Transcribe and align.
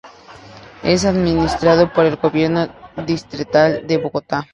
Es 0.81 1.05
administrado 1.05 1.93
por 1.93 2.07
el 2.07 2.15
gobierno 2.15 2.69
distrital 3.05 3.85
de 3.85 3.97
Bogotá. 3.99 4.47